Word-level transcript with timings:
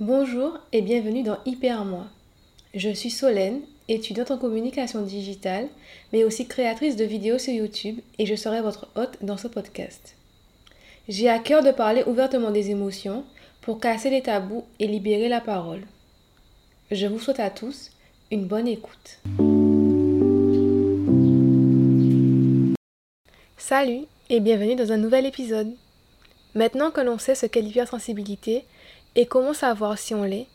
Bonjour 0.00 0.58
et 0.72 0.82
bienvenue 0.82 1.22
dans 1.22 1.38
Hyper 1.46 1.84
Moi. 1.84 2.06
Je 2.74 2.90
suis 2.90 3.10
Solène, 3.10 3.60
étudiante 3.86 4.32
en 4.32 4.38
communication 4.38 5.02
digitale, 5.02 5.68
mais 6.12 6.24
aussi 6.24 6.48
créatrice 6.48 6.96
de 6.96 7.04
vidéos 7.04 7.38
sur 7.38 7.52
YouTube 7.52 8.00
et 8.18 8.26
je 8.26 8.34
serai 8.34 8.60
votre 8.60 8.88
hôte 8.96 9.18
dans 9.22 9.36
ce 9.36 9.46
podcast. 9.46 10.16
J'ai 11.08 11.28
à 11.28 11.38
cœur 11.38 11.62
de 11.62 11.70
parler 11.70 12.02
ouvertement 12.08 12.50
des 12.50 12.72
émotions 12.72 13.24
pour 13.60 13.78
casser 13.78 14.10
les 14.10 14.22
tabous 14.22 14.64
et 14.80 14.88
libérer 14.88 15.28
la 15.28 15.40
parole. 15.40 15.82
Je 16.90 17.06
vous 17.06 17.20
souhaite 17.20 17.38
à 17.38 17.50
tous 17.50 17.92
une 18.32 18.46
bonne 18.46 18.66
écoute. 18.66 19.20
Salut 23.56 24.06
et 24.28 24.40
bienvenue 24.40 24.74
dans 24.74 24.90
un 24.90 24.96
nouvel 24.96 25.24
épisode. 25.24 25.72
Maintenant 26.56 26.90
que 26.90 27.00
l'on 27.00 27.18
sait 27.18 27.36
ce 27.36 27.46
qu'est 27.46 27.60
l'hypersensibilité 27.60 28.64
et 29.16 29.26
comment 29.26 29.54
savoir 29.54 29.98
si 29.98 30.14
on 30.14 30.24
l'est, 30.24 30.46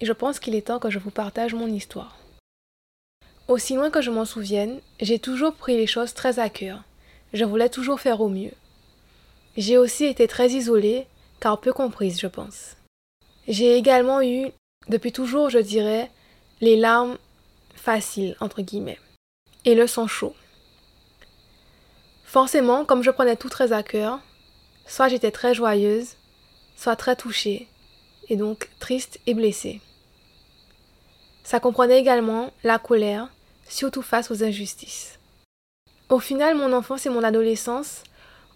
je 0.00 0.12
pense 0.12 0.40
qu'il 0.40 0.54
est 0.54 0.66
temps 0.66 0.78
que 0.78 0.90
je 0.90 0.98
vous 0.98 1.10
partage 1.10 1.54
mon 1.54 1.68
histoire. 1.68 2.16
Aussi 3.48 3.74
loin 3.74 3.90
que 3.90 4.00
je 4.00 4.10
m'en 4.10 4.24
souvienne, 4.24 4.80
j'ai 5.00 5.18
toujours 5.18 5.54
pris 5.54 5.76
les 5.76 5.86
choses 5.86 6.14
très 6.14 6.38
à 6.38 6.48
cœur. 6.48 6.82
Je 7.32 7.44
voulais 7.44 7.68
toujours 7.68 8.00
faire 8.00 8.20
au 8.20 8.28
mieux. 8.28 8.52
J'ai 9.56 9.76
aussi 9.76 10.04
été 10.04 10.28
très 10.28 10.50
isolée, 10.50 11.06
car 11.40 11.60
peu 11.60 11.72
comprise, 11.72 12.20
je 12.20 12.26
pense. 12.26 12.76
J'ai 13.48 13.76
également 13.76 14.22
eu, 14.22 14.48
depuis 14.88 15.12
toujours, 15.12 15.50
je 15.50 15.58
dirais, 15.58 16.10
les 16.60 16.76
larmes 16.76 17.18
faciles, 17.74 18.36
entre 18.40 18.62
guillemets, 18.62 19.00
et 19.64 19.74
le 19.74 19.86
sang 19.86 20.06
chaud. 20.06 20.34
Forcément, 22.24 22.84
comme 22.84 23.02
je 23.02 23.10
prenais 23.10 23.36
tout 23.36 23.48
très 23.48 23.72
à 23.72 23.82
cœur, 23.82 24.20
soit 24.86 25.08
j'étais 25.08 25.32
très 25.32 25.54
joyeuse, 25.54 26.14
soit 26.76 26.96
très 26.96 27.16
touchée, 27.16 27.66
et 28.30 28.36
donc 28.36 28.70
triste 28.78 29.20
et 29.26 29.34
blessée. 29.34 29.80
Ça 31.44 31.60
comprenait 31.60 31.98
également 31.98 32.52
la 32.64 32.78
colère, 32.78 33.28
surtout 33.68 34.02
face 34.02 34.30
aux 34.30 34.42
injustices. 34.42 35.18
Au 36.08 36.18
final, 36.18 36.56
mon 36.56 36.72
enfance 36.72 37.06
et 37.06 37.10
mon 37.10 37.24
adolescence 37.24 38.04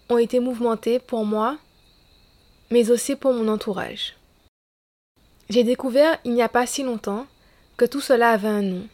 ont 0.09 0.17
été 0.17 0.39
mouvementées 0.39 0.99
pour 0.99 1.25
moi, 1.25 1.57
mais 2.71 2.89
aussi 2.89 3.15
pour 3.15 3.33
mon 3.33 3.47
entourage. 3.47 4.15
J'ai 5.49 5.63
découvert 5.63 6.17
il 6.23 6.33
n'y 6.33 6.41
a 6.41 6.49
pas 6.49 6.65
si 6.65 6.83
longtemps 6.83 7.27
que 7.77 7.85
tout 7.85 8.01
cela 8.01 8.31
avait 8.31 8.47
un 8.47 8.61
nom 8.61 8.87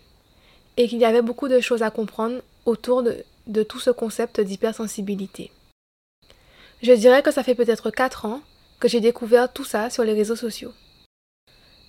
et 0.78 0.88
qu'il 0.88 1.00
y 1.00 1.06
avait 1.06 1.22
beaucoup 1.22 1.48
de 1.48 1.60
choses 1.60 1.84
à 1.84 1.92
comprendre 1.92 2.42
autour 2.66 3.04
de, 3.04 3.24
de 3.48 3.64
tout 3.64 3.80
ce 3.80 3.90
concept 3.90 4.42
d'hypersensibilité. 4.42 5.52
Je 6.82 6.94
dirais 6.94 7.22
que 7.22 7.32
ça 7.32 7.44
fait 7.44 7.56
peut-être 7.56 7.92
4 7.92 8.26
ans 8.26 8.42
que 8.80 8.88
j'ai 8.88 9.00
découvert 9.00 9.54
tout 9.54 9.64
ça 9.64 9.90
sur 9.90 10.04
les 10.04 10.14
réseaux 10.14 10.36
sociaux. 10.36 10.74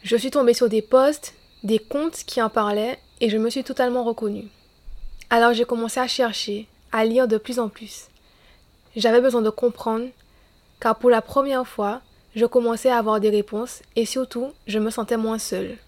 Je 0.02 0.16
suis 0.16 0.32
tombée 0.32 0.54
sur 0.54 0.68
des 0.68 0.82
posts, 0.82 1.34
des 1.62 1.78
comptes 1.78 2.24
qui 2.26 2.42
en 2.42 2.50
parlaient 2.50 2.98
et 3.20 3.30
je 3.30 3.36
me 3.38 3.48
suis 3.50 3.62
totalement 3.62 4.02
reconnue. 4.02 4.48
Alors 5.30 5.52
j'ai 5.52 5.64
commencé 5.64 6.00
à 6.00 6.08
chercher, 6.08 6.66
à 6.90 7.04
lire 7.04 7.28
de 7.28 7.38
plus 7.38 7.60
en 7.60 7.68
plus. 7.68 8.08
J'avais 8.96 9.20
besoin 9.20 9.42
de 9.42 9.50
comprendre 9.50 10.08
car 10.80 10.98
pour 10.98 11.08
la 11.08 11.22
première 11.22 11.68
fois, 11.68 12.00
je 12.34 12.46
commençais 12.46 12.90
à 12.90 12.98
avoir 12.98 13.20
des 13.20 13.30
réponses 13.30 13.82
et 13.94 14.04
surtout, 14.04 14.52
je 14.66 14.80
me 14.80 14.90
sentais 14.90 15.16
moins 15.16 15.38
seule. 15.38 15.78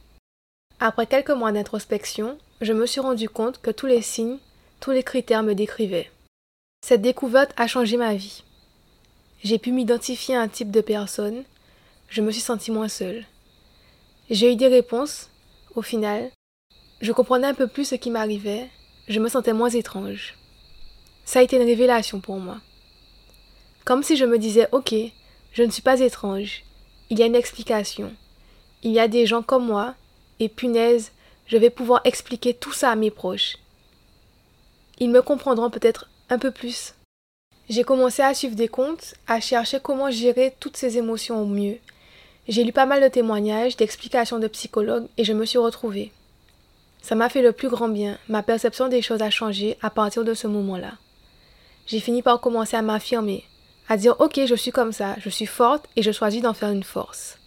Après 0.78 1.08
quelques 1.08 1.30
mois 1.30 1.50
d'introspection, 1.50 2.38
je 2.60 2.72
me 2.72 2.86
suis 2.86 3.00
rendu 3.00 3.28
compte 3.28 3.60
que 3.60 3.72
tous 3.72 3.86
les 3.86 4.02
signes, 4.02 4.38
tous 4.78 4.92
les 4.92 5.02
critères 5.02 5.42
me 5.42 5.56
décrivaient. 5.56 6.10
Cette 6.86 7.02
découverte 7.02 7.52
a 7.56 7.66
changé 7.66 7.96
ma 7.96 8.14
vie. 8.14 8.44
J'ai 9.42 9.58
pu 9.58 9.72
m'identifier 9.72 10.36
à 10.36 10.40
un 10.40 10.48
type 10.48 10.70
de 10.70 10.80
personne, 10.80 11.42
je 12.08 12.22
me 12.22 12.30
suis 12.30 12.40
sentie 12.40 12.70
moins 12.70 12.88
seule. 12.88 13.24
J'ai 14.30 14.52
eu 14.52 14.56
des 14.56 14.68
réponses, 14.68 15.28
au 15.74 15.82
final. 15.82 16.30
Je 17.02 17.12
comprenais 17.12 17.46
un 17.46 17.54
peu 17.54 17.66
plus 17.66 17.84
ce 17.84 17.94
qui 17.94 18.10
m'arrivait, 18.10 18.70
je 19.06 19.20
me 19.20 19.28
sentais 19.28 19.52
moins 19.52 19.68
étrange. 19.68 20.34
Ça 21.26 21.40
a 21.40 21.42
été 21.42 21.56
une 21.56 21.66
révélation 21.66 22.20
pour 22.20 22.36
moi. 22.36 22.56
Comme 23.84 24.02
si 24.02 24.16
je 24.16 24.24
me 24.24 24.38
disais, 24.38 24.66
ok, 24.72 24.94
je 25.52 25.62
ne 25.62 25.70
suis 25.70 25.82
pas 25.82 26.00
étrange, 26.00 26.62
il 27.10 27.18
y 27.18 27.22
a 27.22 27.26
une 27.26 27.34
explication. 27.34 28.14
Il 28.82 28.92
y 28.92 28.98
a 28.98 29.08
des 29.08 29.26
gens 29.26 29.42
comme 29.42 29.66
moi, 29.66 29.94
et 30.40 30.48
punaise, 30.48 31.12
je 31.46 31.58
vais 31.58 31.68
pouvoir 31.68 32.00
expliquer 32.04 32.54
tout 32.54 32.72
ça 32.72 32.90
à 32.90 32.96
mes 32.96 33.10
proches. 33.10 33.58
Ils 35.00 35.10
me 35.10 35.20
comprendront 35.20 35.68
peut-être 35.68 36.08
un 36.30 36.38
peu 36.38 36.50
plus. 36.50 36.94
J'ai 37.68 37.84
commencé 37.84 38.22
à 38.22 38.32
suivre 38.32 38.56
des 38.56 38.68
comptes, 38.68 39.16
à 39.26 39.40
chercher 39.40 39.80
comment 39.80 40.10
gérer 40.10 40.54
toutes 40.60 40.78
ces 40.78 40.96
émotions 40.96 41.42
au 41.42 41.46
mieux. 41.46 41.78
J'ai 42.46 42.62
lu 42.62 42.72
pas 42.72 42.84
mal 42.84 43.02
de 43.02 43.08
témoignages, 43.08 43.76
d'explications 43.76 44.38
de 44.38 44.48
psychologues 44.48 45.06
et 45.16 45.24
je 45.24 45.32
me 45.32 45.46
suis 45.46 45.58
retrouvée. 45.58 46.12
Ça 47.00 47.14
m'a 47.14 47.30
fait 47.30 47.42
le 47.42 47.52
plus 47.52 47.68
grand 47.68 47.88
bien, 47.88 48.18
ma 48.28 48.42
perception 48.42 48.88
des 48.88 49.02
choses 49.02 49.22
a 49.22 49.30
changé 49.30 49.78
à 49.80 49.90
partir 49.90 50.24
de 50.24 50.34
ce 50.34 50.46
moment-là. 50.46 50.92
J'ai 51.86 52.00
fini 52.00 52.22
par 52.22 52.40
commencer 52.40 52.76
à 52.76 52.82
m'affirmer, 52.82 53.44
à 53.88 53.96
dire 53.96 54.16
ok 54.18 54.40
je 54.46 54.54
suis 54.54 54.72
comme 54.72 54.92
ça, 54.92 55.16
je 55.20 55.30
suis 55.30 55.46
forte 55.46 55.86
et 55.96 56.02
je 56.02 56.12
choisis 56.12 56.42
d'en 56.42 56.54
faire 56.54 56.70
une 56.70 56.82
force. 56.82 57.38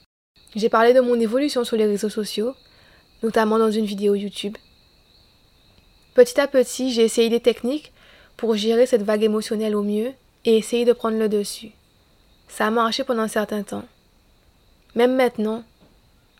J'ai 0.55 0.69
parlé 0.69 0.93
de 0.93 1.01
mon 1.01 1.19
évolution 1.19 1.63
sur 1.63 1.75
les 1.77 1.85
réseaux 1.85 2.09
sociaux, 2.09 2.55
notamment 3.21 3.59
dans 3.59 3.71
une 3.71 3.85
vidéo 3.85 4.15
YouTube. 4.15 4.57
Petit 6.15 6.39
à 6.39 6.47
petit, 6.47 6.91
j'ai 6.91 7.03
essayé 7.03 7.29
des 7.29 7.39
techniques 7.39 7.93
pour 8.35 8.55
gérer 8.55 8.87
cette 8.87 9.03
vague 9.03 9.23
émotionnelle 9.23 9.75
au 9.75 9.83
mieux 9.83 10.13
et 10.45 10.57
essayer 10.57 10.85
de 10.85 10.93
prendre 10.93 11.19
le 11.19 11.29
dessus. 11.29 11.71
Ça 12.47 12.67
a 12.67 12.71
marché 12.71 13.03
pendant 13.03 13.23
un 13.23 13.27
certain 13.27 13.61
temps. 13.61 13.83
Même 14.95 15.15
maintenant, 15.15 15.63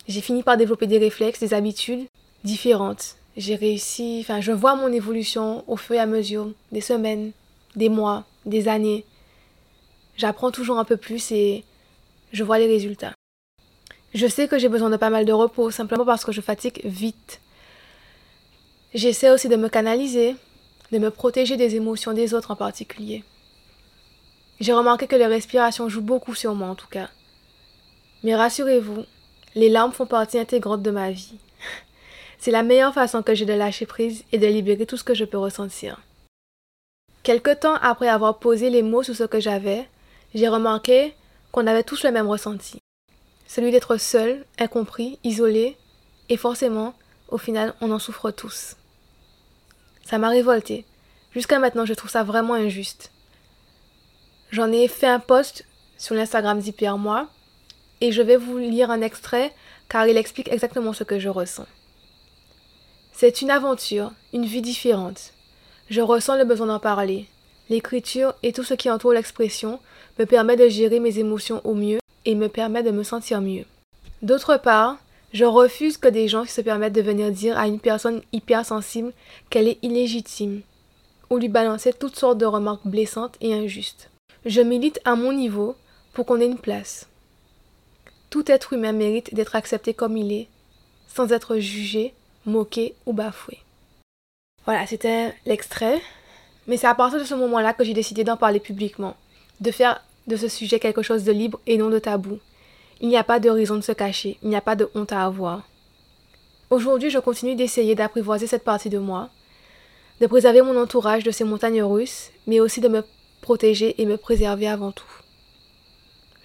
j'ai 0.08 0.22
fini 0.22 0.44
par 0.44 0.58
développer 0.58 0.88
des 0.88 0.98
réflexes, 0.98 1.40
des 1.40 1.54
habitudes 1.54 2.08
différentes. 2.44 3.16
J'ai 3.36 3.56
réussi, 3.56 4.20
enfin, 4.22 4.42
je 4.42 4.52
vois 4.52 4.76
mon 4.76 4.92
évolution 4.92 5.64
au 5.68 5.78
fur 5.78 5.96
et 5.96 6.00
à 6.00 6.06
mesure 6.06 6.52
des 6.72 6.82
semaines, 6.82 7.32
des 7.76 7.90
mois, 7.90 8.26
des 8.46 8.68
années. 8.68 9.06
J'apprends 10.16 10.52
toujours 10.52 10.80
un 10.80 10.86
peu 10.86 10.98
plus 10.98 11.32
et 11.32 11.64
je 12.32 12.44
vois 12.44 12.58
les 12.58 12.68
résultats. 12.68 13.14
Je 14.14 14.26
sais 14.26 14.48
que 14.48 14.58
j'ai 14.58 14.70
besoin 14.70 14.90
de 14.90 14.98
pas 14.98 15.10
mal 15.10 15.26
de 15.26 15.34
repos, 15.34 15.70
simplement 15.70 16.06
parce 16.06 16.26
que 16.26 16.32
je 16.32 16.42
fatigue 16.42 16.82
vite. 16.86 17.42
J'essaie 18.94 19.30
aussi 19.30 19.50
de 19.50 19.58
me 19.58 19.70
canaliser, 19.70 20.36
de 20.92 20.98
me 20.98 21.12
protéger 21.12 21.58
des 21.58 21.76
émotions 21.76 22.14
des 22.14 22.34
autres 22.34 22.52
en 22.52 22.56
particulier. 22.56 23.24
J'ai 24.60 24.74
remarqué 24.74 25.06
que 25.06 25.16
les 25.16 25.28
respirations 25.28 25.90
jouent 25.90 26.02
beaucoup 26.02 26.34
sur 26.34 26.56
moi 26.56 26.70
en 26.70 26.76
tout 26.76 26.88
cas. 26.88 27.10
Mais 28.24 28.36
rassurez-vous, 28.36 29.06
les 29.56 29.70
larmes 29.70 29.92
font 29.92 30.06
partie 30.06 30.40
intégrante 30.40 30.82
de 30.82 30.92
ma 30.92 31.12
vie. 31.12 31.36
C'est 32.38 32.52
la 32.52 32.64
meilleure 32.64 32.94
façon 32.94 33.24
que 33.24 33.36
j'ai 33.36 33.46
de 33.46 33.54
lâcher 33.54 33.86
prise 33.86 34.24
et 34.32 34.38
de 34.38 34.48
libérer 34.48 34.86
tout 34.86 34.98
ce 34.98 35.04
que 35.04 35.14
je 35.14 35.26
peux 35.26 35.38
ressentir. 35.38 36.02
Quelque 37.24 37.54
temps 37.54 37.76
après 37.82 38.08
avoir 38.08 38.40
posé 38.40 38.70
les 38.70 38.84
mots 38.84 39.04
sur 39.04 39.16
ce 39.16 39.24
que 39.24 39.40
j'avais, 39.40 39.88
j'ai 40.34 40.48
remarqué 40.48 41.14
qu'on 41.52 41.68
avait 41.68 41.84
tous 41.84 42.04
le 42.04 42.12
même 42.12 42.28
ressenti. 42.28 42.80
Celui 43.48 43.72
d'être 43.72 43.98
seul, 43.98 44.46
incompris, 44.60 45.20
isolé, 45.24 45.78
et 46.30 46.38
forcément, 46.38 46.94
au 47.30 47.38
final, 47.38 47.74
on 47.82 47.92
en 47.92 48.00
souffre 48.00 48.32
tous. 48.32 48.76
Ça 50.06 50.18
m'a 50.18 50.30
révolté. 50.30 50.86
Jusqu'à 51.32 51.60
maintenant, 51.60 51.86
je 51.86 51.94
trouve 51.94 52.10
ça 52.10 52.24
vraiment 52.24 52.54
injuste. 52.54 53.12
J'en 54.52 54.72
ai 54.72 54.88
fait 54.88 55.08
un 55.08 55.20
post 55.20 55.66
sur 55.98 56.16
l'Instagram 56.16 56.60
d'Hyper 56.60 56.98
Moi 56.98 57.28
et 58.02 58.12
je 58.12 58.22
vais 58.22 58.38
vous 58.38 58.58
lire 58.58 58.92
un 58.92 59.02
extrait 59.02 59.54
car 59.90 60.08
il 60.08 60.18
explique 60.18 60.52
exactement 60.52 60.94
ce 60.94 61.04
que 61.04 61.20
je 61.20 61.30
ressens. 61.30 61.68
C'est 63.14 63.42
une 63.42 63.50
aventure, 63.50 64.12
une 64.34 64.46
vie 64.46 64.62
différente. 64.62 65.34
Je 65.90 66.02
ressens 66.02 66.36
le 66.36 66.46
besoin 66.46 66.68
d'en 66.68 66.80
parler. 66.80 67.26
L'écriture 67.70 68.34
et 68.44 68.54
tout 68.54 68.64
ce 68.64 68.74
qui 68.74 68.90
entoure 68.90 69.14
l'expression 69.14 69.80
me 70.20 70.26
permet 70.26 70.56
de 70.56 70.68
gérer 70.68 71.00
mes 71.00 71.20
émotions 71.20 71.62
au 71.64 71.74
mieux 71.74 72.00
et 72.26 72.36
me 72.36 72.48
permet 72.48 72.84
de 72.84 72.92
me 72.92 73.04
sentir 73.04 73.42
mieux. 73.42 73.66
D'autre 74.22 74.58
part, 74.58 74.98
je 75.34 75.46
refuse 75.46 75.98
que 75.98 76.08
des 76.08 76.28
gens 76.28 76.46
se 76.46 76.62
permettent 76.62 76.94
de 76.94 77.02
venir 77.02 77.32
dire 77.32 77.58
à 77.58 77.68
une 77.68 77.80
personne 77.80 78.22
hypersensible 78.32 79.14
qu'elle 79.50 79.68
est 79.68 79.80
illégitime, 79.82 80.62
ou 81.30 81.38
lui 81.38 81.50
balancer 81.50 81.94
toutes 81.94 82.16
sortes 82.16 82.38
de 82.38 82.46
remarques 82.46 82.86
blessantes 82.88 83.36
et 83.42 83.54
injustes. 83.54 84.10
Je 84.46 84.62
milite 84.62 85.00
à 85.06 85.16
mon 85.16 85.34
niveau 85.34 85.76
pour 86.14 86.26
qu'on 86.26 86.40
ait 86.40 86.46
une 86.46 86.58
place. 86.58 87.08
Tout 88.30 88.52
être 88.52 88.74
humain 88.74 88.92
mérite 88.92 89.34
d'être 89.34 89.56
accepté 89.56 89.94
comme 89.94 90.18
il 90.18 90.32
est, 90.32 90.48
sans 91.08 91.32
être 91.32 91.58
jugé, 91.58 92.14
moqué 92.46 92.94
ou 93.06 93.14
bafoué. 93.14 93.60
Voilà, 94.66 94.86
c'était 94.86 95.34
l'extrait. 95.46 96.02
Mais 96.68 96.76
c'est 96.76 96.88
à 96.88 96.96
partir 96.96 97.20
de 97.20 97.24
ce 97.24 97.34
moment-là 97.36 97.74
que 97.74 97.86
j'ai 97.86 97.94
décidé 97.94 98.26
d'en 98.26 98.36
parler 98.36 98.60
publiquement, 98.60 99.16
de 99.62 99.72
faire 99.72 100.04
de 100.28 100.36
ce 100.36 100.50
sujet 100.50 100.80
quelque 100.80 101.02
chose 101.02 101.24
de 101.24 101.32
libre 101.32 101.62
et 101.66 101.78
non 101.78 101.90
de 101.90 102.00
tabou. 102.00 102.40
Il 103.00 103.08
n'y 103.08 103.16
a 103.16 103.24
pas 103.24 103.40
de 103.40 103.50
raison 103.50 103.76
de 103.76 103.82
se 103.82 103.94
cacher, 103.94 104.38
il 104.44 104.50
n'y 104.50 104.56
a 104.56 104.62
pas 104.62 104.76
de 104.76 104.90
honte 104.94 105.14
à 105.14 105.24
avoir. 105.24 105.64
Aujourd'hui, 106.70 107.10
je 107.10 107.20
continue 107.20 107.56
d'essayer 107.56 107.96
d'apprivoiser 107.96 108.48
cette 108.48 108.66
partie 108.66 108.90
de 108.90 108.98
moi, 108.98 109.30
de 110.20 110.28
préserver 110.28 110.62
mon 110.62 110.78
entourage 110.78 111.24
de 111.24 111.32
ces 111.32 111.46
montagnes 111.46 111.84
russes, 111.84 112.32
mais 112.48 112.60
aussi 112.60 112.82
de 112.82 112.90
me 112.90 113.06
protéger 113.42 114.02
et 114.02 114.06
me 114.06 114.18
préserver 114.18 114.68
avant 114.68 114.92
tout. 114.92 115.06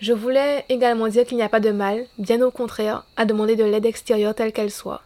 Je 0.02 0.12
voulais 0.12 0.64
également 0.69 1.06
dire 1.06 1.25
qu'il 1.25 1.37
n'y 1.37 1.44
a 1.44 1.49
pas 1.49 1.60
de 1.60 1.70
mal, 1.70 2.06
bien 2.19 2.43
au 2.43 2.50
contraire, 2.50 3.06
à 3.16 3.25
demander 3.25 3.54
de 3.54 3.62
l'aide 3.62 3.87
extérieure 3.87 4.34
telle 4.34 4.52
qu'elle 4.52 4.72
soit. 4.72 5.02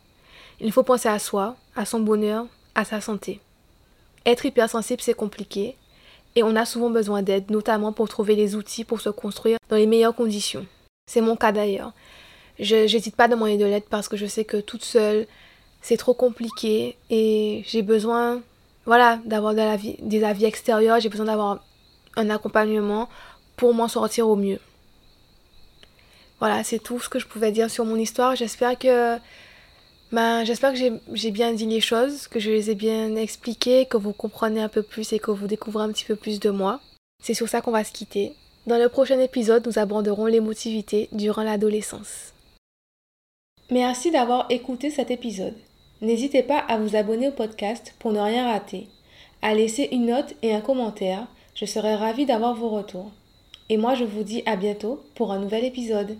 Il 0.58 0.72
faut 0.72 0.84
penser 0.84 1.10
à 1.10 1.18
soi, 1.18 1.54
à 1.76 1.84
son 1.84 2.00
bonheur, 2.00 2.46
à 2.74 2.86
sa 2.86 3.02
santé. 3.02 3.42
Être 4.24 4.46
hypersensible, 4.46 5.02
c'est 5.02 5.12
compliqué, 5.12 5.76
et 6.34 6.42
on 6.42 6.56
a 6.56 6.64
souvent 6.64 6.88
besoin 6.88 7.20
d'aide, 7.20 7.50
notamment 7.50 7.92
pour 7.92 8.08
trouver 8.08 8.36
les 8.36 8.56
outils 8.56 8.84
pour 8.84 9.02
se 9.02 9.10
construire 9.10 9.58
dans 9.68 9.76
les 9.76 9.86
meilleures 9.86 10.14
conditions. 10.14 10.64
C'est 11.06 11.20
mon 11.20 11.36
cas 11.36 11.52
d'ailleurs. 11.52 11.92
Je 12.58 12.90
n'hésite 12.90 13.16
pas 13.16 13.24
à 13.24 13.28
demander 13.28 13.58
de 13.58 13.66
l'aide 13.66 13.84
parce 13.90 14.08
que 14.08 14.16
je 14.16 14.24
sais 14.24 14.46
que 14.46 14.56
toute 14.56 14.82
seule, 14.82 15.26
c'est 15.82 15.98
trop 15.98 16.14
compliqué 16.14 16.96
et 17.10 17.62
j'ai 17.66 17.82
besoin 17.82 18.40
voilà, 18.86 19.20
d'avoir 19.26 19.54
de 19.54 20.06
des 20.08 20.24
avis 20.24 20.46
extérieurs, 20.46 21.00
j'ai 21.00 21.10
besoin 21.10 21.26
d'avoir 21.26 21.62
un 22.16 22.30
accompagnement 22.30 23.10
pour 23.58 23.74
m'en 23.74 23.88
sortir 23.88 24.26
au 24.26 24.36
mieux. 24.36 24.58
Voilà, 26.38 26.64
c'est 26.64 26.78
tout 26.78 27.00
ce 27.00 27.08
que 27.08 27.18
je 27.18 27.26
pouvais 27.26 27.52
dire 27.52 27.70
sur 27.70 27.84
mon 27.84 27.96
histoire. 27.96 28.36
J'espère 28.36 28.78
que 28.78 29.18
ben, 30.12 30.44
j'espère 30.44 30.72
que 30.72 30.78
j'ai 31.14 31.30
bien 31.30 31.52
dit 31.52 31.66
les 31.66 31.80
choses, 31.80 32.28
que 32.28 32.38
je 32.38 32.50
les 32.50 32.70
ai 32.70 32.74
bien 32.74 33.16
expliquées, 33.16 33.86
que 33.86 33.96
vous 33.96 34.12
comprenez 34.12 34.60
un 34.60 34.68
peu 34.68 34.82
plus 34.82 35.12
et 35.12 35.18
que 35.18 35.32
vous 35.32 35.46
découvrez 35.48 35.82
un 35.82 35.92
petit 35.92 36.04
peu 36.04 36.14
plus 36.14 36.38
de 36.38 36.50
moi. 36.50 36.80
C'est 37.22 37.34
sur 37.34 37.48
ça 37.48 37.60
qu'on 37.60 37.72
va 37.72 37.84
se 37.84 37.92
quitter. 37.92 38.34
Dans 38.66 38.78
le 38.78 38.88
prochain 38.88 39.18
épisode, 39.18 39.66
nous 39.66 39.78
aborderons 39.78 40.26
l'émotivité 40.26 41.08
durant 41.12 41.42
l'adolescence. 41.42 42.32
Merci 43.70 44.12
d'avoir 44.12 44.46
écouté 44.48 44.90
cet 44.90 45.10
épisode. 45.10 45.56
N'hésitez 46.02 46.42
pas 46.42 46.58
à 46.58 46.78
vous 46.78 46.94
abonner 46.94 47.28
au 47.28 47.32
podcast 47.32 47.94
pour 47.98 48.12
ne 48.12 48.20
rien 48.20 48.50
rater, 48.50 48.86
à 49.42 49.54
laisser 49.54 49.88
une 49.90 50.06
note 50.06 50.34
et 50.42 50.54
un 50.54 50.60
commentaire. 50.60 51.26
Je 51.54 51.64
serai 51.64 51.94
ravie 51.94 52.26
d'avoir 52.26 52.54
vos 52.54 52.68
retours. 52.68 53.10
Et 53.68 53.76
moi, 53.76 53.94
je 53.94 54.04
vous 54.04 54.22
dis 54.22 54.42
à 54.46 54.56
bientôt 54.56 55.02
pour 55.14 55.32
un 55.32 55.40
nouvel 55.40 55.64
épisode. 55.64 56.16